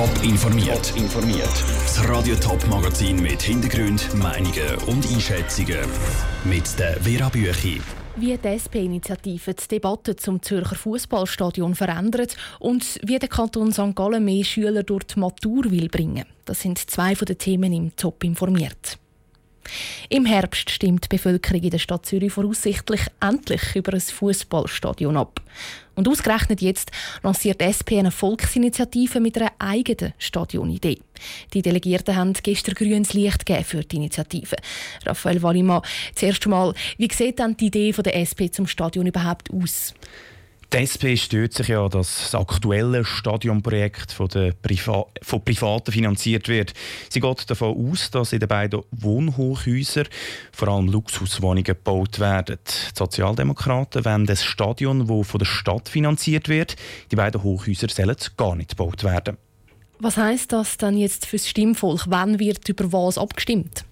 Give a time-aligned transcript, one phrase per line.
[0.00, 0.94] Top informiert.
[0.96, 1.64] informiert.
[1.82, 5.76] Das Radio Top Magazin mit Hintergrund, Meinungen und Einschätzungen
[6.44, 7.82] mit der Vera Büchi.
[8.16, 13.94] Wie die SP-Initiative die Debatte zum Zürcher Fußballstadion verändert und wie der Kanton St.
[13.94, 16.24] Gallen mehr Schüler durch die Matur will bringen.
[16.46, 18.99] Das sind zwei von den Themen im Top informiert.
[20.08, 25.40] Im Herbst stimmt die Bevölkerung in der Stadt Zürich voraussichtlich endlich über ein Fußballstadion ab.
[25.94, 26.90] Und ausgerechnet jetzt
[27.22, 31.00] lanciert die SP eine Volksinitiative mit einer eigenen Stadionidee.
[31.52, 34.56] Die Delegierten haben gestern grünes Licht gegeben für die Initiative.
[35.04, 35.82] Raphael Wallimann,
[36.14, 39.92] zuerst einmal, wie sieht denn die Idee der SP zum Stadion überhaupt aus?
[40.72, 44.28] Die SP stört sich ja, dass das aktuelle Stadionprojekt von,
[44.62, 46.74] Priva von Privaten finanziert wird.
[47.08, 50.06] Sie geht davon aus, dass in den beiden Wohnhochhäusern
[50.52, 52.58] vor allem Luxuswohnungen gebaut werden.
[52.64, 56.76] Die Sozialdemokraten wollen das Stadion, das von der Stadt finanziert wird.
[57.10, 59.38] Die beiden Hochhäuser sollen gar nicht gebaut werden.
[59.98, 62.04] Was heißt das dann jetzt fürs Stimmvolk?
[62.06, 63.84] Wann wird über was abgestimmt?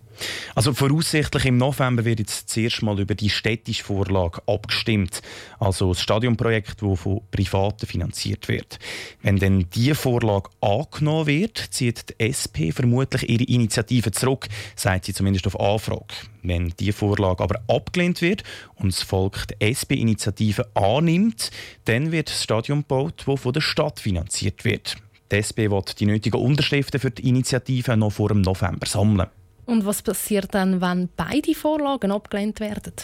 [0.55, 5.23] Also voraussichtlich im November wird jetzt zuerst mal über die städtische Vorlage abgestimmt,
[5.59, 8.79] also das Stadionprojekt, das von Privaten finanziert wird.
[9.23, 15.15] Wenn dann diese Vorlage angenommen wird, zieht die SP vermutlich ihre Initiative zurück, sagt sie
[15.15, 16.15] zumindest auf Anfrage.
[16.43, 18.43] Wenn diese Vorlage aber abgelehnt wird
[18.77, 21.51] und das Volk die SP-Initiative annimmt,
[21.85, 24.97] dann wird das Stadion gebaut, das von der Stadt finanziert wird.
[25.31, 29.29] Die SP wird die nötigen Unterschriften für die Initiative noch vor dem November sammeln.
[29.69, 32.95] Und was passiert dann, wenn beide Vorlagen abgelehnt werden?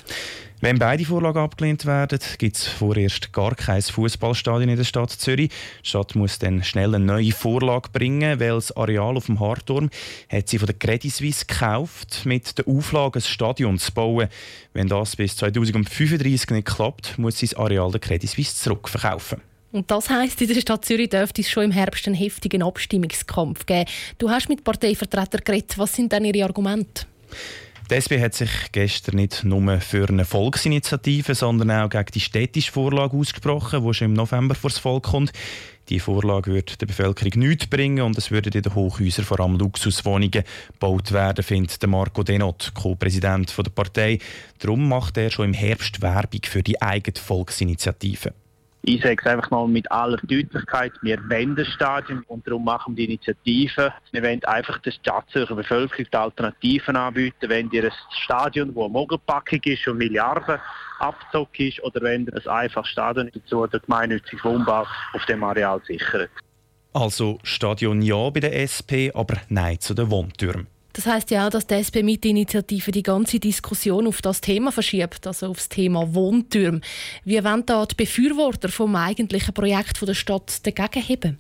[0.62, 5.50] Wenn beide Vorlagen abgelehnt werden, gibt es vorerst gar kein Fußballstadion in der Stadt Zürich.
[5.50, 9.90] Die Stadt muss dann schnell eine neue Vorlage bringen, weil das Areal auf dem Harturm
[10.30, 14.28] hat sie von der Credit Suisse gekauft, mit der Auflage, ein Stadion zu bauen.
[14.72, 19.42] Wenn das bis 2035 nicht klappt, muss sie das Areal der Credit Suisse zurückverkaufen.
[19.75, 23.67] Und das heisst, in der Stadt Zürich dürfte es schon im Herbst einen heftigen Abstimmungskampf
[23.67, 23.91] geben.
[24.19, 25.77] Du hast mit Parteivertretern geredet.
[25.77, 27.06] Was sind denn Ihre Argumente?
[27.91, 32.70] Die SP hat sich gestern nicht nur für eine Volksinitiative, sondern auch gegen die städtische
[32.70, 35.33] Vorlage ausgesprochen, die schon im November vor das Volk kommt.
[35.89, 39.58] Die Vorlage würde der Bevölkerung nichts bringen und es würden in den Hochhäusern vor allem
[39.58, 44.20] Luxuswohnungen gebaut werden, findet Marco Denot, Co-Präsident der Partei.
[44.61, 48.33] Darum macht er schon im Herbst Werbung für die eigene Volksinitiative.
[48.86, 52.95] Ich sage es einfach mal mit aller Deutlichkeit, wir wollen das Stadion und darum machen
[52.95, 53.95] wir die Initiative.
[54.12, 58.90] Wir wollen einfach der Stadtzürcher Bevölkerung die Alternativen anbieten, wenn ihr ein Stadion, das eine
[58.90, 60.58] Mogelpackung ist und Milliarden
[60.98, 65.80] abzockt ist, oder wenn ihr ein einfaches Stadion dazu der gemeinnützige Wohnbau auf dem Areal
[65.86, 66.28] sichert.
[66.92, 70.73] Also Stadion ja bei der SP, aber nein zu den Wohntürmen.
[70.94, 74.70] Das heißt ja auch, dass die SP mit Initiative die ganze Diskussion auf das Thema
[74.70, 76.80] verschiebt, also auf das Thema Wohntürme.
[77.24, 81.38] Wie wollen da die Befürworter vom eigentlichen Projekt der Stadt dagegen heben?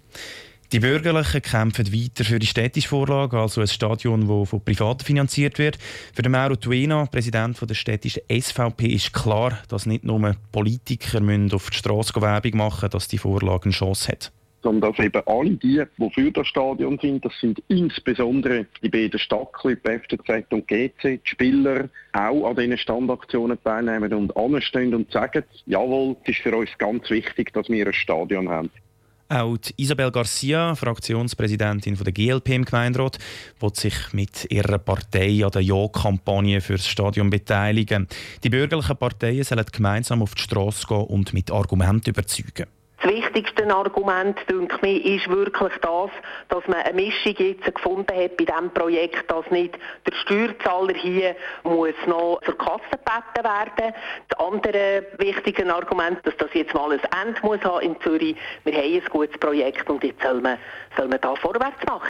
[0.72, 5.58] Die Bürgerlichen kämpfen weiter für die städtische Vorlage, also ein Stadion, das von Privaten finanziert
[5.58, 5.78] wird.
[6.12, 11.20] Für den Mauro Tuena, Präsident der städtischen SVP, ist klar, dass nicht nur Politiker
[11.52, 14.32] auf die Straße Werbung machen müssen, dass die Vorlage eine Chance hat
[14.64, 19.20] sondern dass eben alle die, die für das Stadion sind, das sind insbesondere die beiden
[19.20, 25.44] Stadtclubs FCZ und GC, die Spieler auch an diesen Standaktionen teilnehmen und anstehen und sagen,
[25.66, 28.70] jawohl, es ist für uns ganz wichtig, dass wir ein Stadion haben.
[29.28, 33.18] Auch Isabel Garcia, Fraktionspräsidentin der GLP im Gemeinderat,
[33.58, 38.06] wird sich mit ihrer Partei an der Ja-Kampagne für das Stadion beteiligen.
[38.42, 42.66] Die bürgerlichen Parteien sollen gemeinsam auf die Straße gehen und mit Argumenten überzeugen.
[43.04, 46.10] Das wichtigste Argument, denke ich, ist wirklich das,
[46.48, 51.36] dass man eine Mischung jetzt gefunden hat bei diesem Projekt, dass nicht der Steuerzahler hier
[51.64, 53.94] muss noch zur Kasse gebeten werden.
[54.28, 58.36] Das andere wichtige Argument, dass das jetzt mal ein Ende muss haben in Zürich.
[58.64, 60.56] Wir haben ein gutes Projekt und jetzt soll man,
[60.96, 62.08] soll man da vorwärts machen.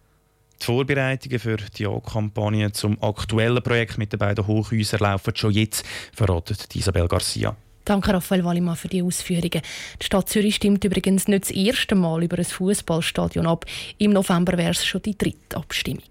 [0.63, 5.85] Die Vorbereitungen für die Ja-Kampagne zum aktuellen Projekt mit den beiden Hochhäusern laufen schon jetzt,
[6.15, 7.57] verratet Isabel Garcia.
[7.85, 9.61] Danke, Raphael Wallimann, für die Ausführungen.
[10.01, 13.67] Die Stadt Zürich stimmt übrigens nicht das erste Mal über ein Fußballstadion ab.
[13.99, 16.03] Im November wäre es schon die dritte Abstimmung.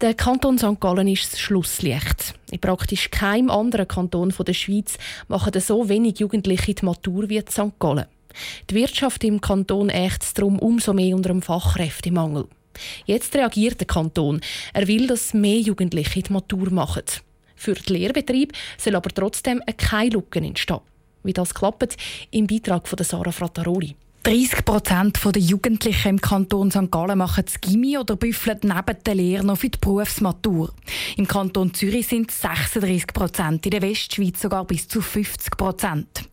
[0.00, 0.80] Der Kanton St.
[0.80, 2.34] Gallen ist das Schlusslicht.
[2.50, 4.96] In praktisch keinem anderen Kanton der Schweiz
[5.28, 7.78] machen so wenig Jugendliche die Matur wie St.
[7.78, 8.06] Gallen.
[8.70, 12.46] Die Wirtschaft im Kanton ächzt darum umso mehr unter dem Fachkräftemangel.
[13.04, 14.40] Jetzt reagiert der Kanton.
[14.72, 17.02] Er will, dass mehr Jugendliche die Matur machen.
[17.60, 20.80] Für den Lehrbetrieb soll aber trotzdem keine Lücken entstehen.
[21.22, 21.94] Wie das klappt,
[22.30, 23.96] im Beitrag von Sarah Frattaroli.
[24.22, 26.90] 30 Prozent der Jugendlichen im Kanton St.
[26.90, 30.74] Gallen machen das Gimmi oder büffeln neben der Lehre noch für die Berufsmatur.
[31.16, 36.28] Im Kanton Zürich sind es 36 Prozent, in der Westschweiz sogar bis zu 50 Prozent.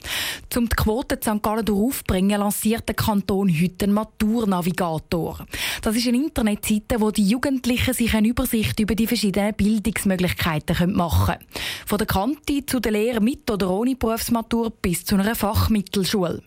[0.53, 1.41] Um die Quote St.
[1.41, 5.45] Gallen aufzubringen, lanciert der Kanton heute einen Maturnavigator.
[5.81, 11.35] Das ist eine Internetseite, wo die Jugendlichen sich eine Übersicht über die verschiedenen Bildungsmöglichkeiten machen
[11.35, 11.45] können.
[11.85, 16.41] Von der Kante zu der Lehre mit oder ohne Berufsmatur bis zu einer Fachmittelschule.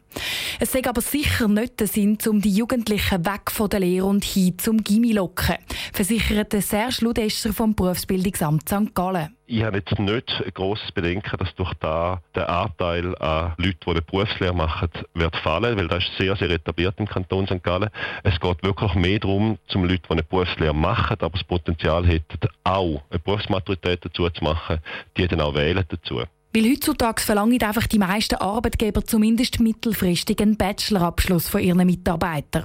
[0.58, 4.24] Es sei aber sicher nicht der Sinn, um die Jugendlichen weg von der Lehre und
[4.24, 5.56] hin zum Gimmi locken,
[5.92, 8.94] versichert Serge Ludescher vom Berufsbildungsamt St.
[8.94, 9.36] Gallen.
[9.46, 13.90] Ich habe jetzt nicht ein grosses Bedenken, dass durch da der Anteil an Leuten, die
[13.90, 17.62] eine Berufslehre machen, wird fallen, weil das ist sehr, sehr etabliert im Kanton St.
[17.62, 17.90] Gallen.
[18.22, 22.38] Es geht wirklich mehr darum, zum Leute, die eine Berufslehre machen, aber das Potenzial hätten,
[22.64, 24.78] auch eine Berufsmaturität dazu zu machen,
[25.16, 26.22] die dann auch wählen dazu.
[26.52, 32.64] Weil heutzutage verlangen einfach die meisten Arbeitgeber zumindest mittelfristig einen Bachelorabschluss von ihren Mitarbeitern.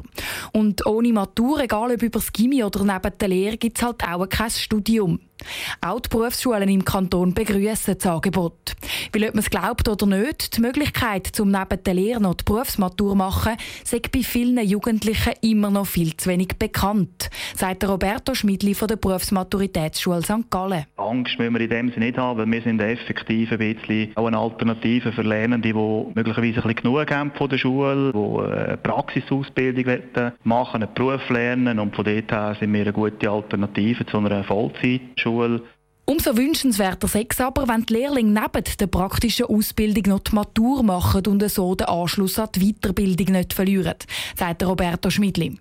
[0.54, 4.04] Und ohne Matur, egal ob über das Gimmi oder neben der Lehre, gibt es halt
[4.04, 5.20] auch kein Studium.
[5.82, 8.76] Auch die Berufsschulen im Kanton begrüßen das Angebot.
[9.14, 12.44] Weil ob man es glaubt oder nicht, die Möglichkeit, zum neben der Lehre noch die
[12.44, 13.54] Berufsmatur zu machen,
[13.84, 18.96] sei bei vielen Jugendlichen immer noch viel zu wenig bekannt, sagt Roberto Schmidli von der
[18.96, 20.50] Berufsmaturitätsschule St.
[20.50, 20.86] Gallen.
[20.98, 24.28] Angst müssen wir in dem Sinne nicht haben, weil wir sind effektiv ein bisschen auch
[24.28, 28.78] eine Alternative für Lernende, die möglicherweise ein bisschen genug haben von der Schule, die eine
[28.78, 30.02] Praxisausbildung
[30.44, 34.44] machen, einen Beruf lernen und von dort her sind wir eine gute Alternative zu einer
[34.44, 35.62] Vollzeitschule Schule.
[36.08, 40.84] Umso wünschenswerter sei es aber, wenn die Lehrlinge neben der praktischen Ausbildung noch die Matur
[40.84, 43.96] machen und so den Anschluss an die Weiterbildung nicht verlieren,
[44.38, 45.58] sagt Roberto Schmidli.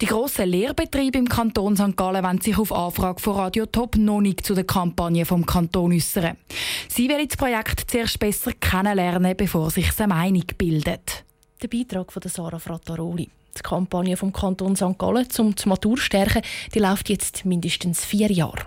[0.00, 1.96] Die grossen Lehrbetriebe im Kanton St.
[1.96, 5.92] Gallen wollen sich auf Anfrage von Radio Top noch nicht zu der Kampagne vom Kanton
[5.92, 6.36] äußern.
[6.88, 11.24] Sie wollen das Projekt zuerst besser kennenlernen, bevor sich eine Meinung bildet.
[11.62, 13.30] Der Beitrag von Sarah Frattaroli.
[13.56, 14.98] Die Kampagne vom Kanton St.
[14.98, 16.42] Gallen zum die Matur stärken,
[16.74, 18.66] die läuft jetzt mindestens vier Jahre.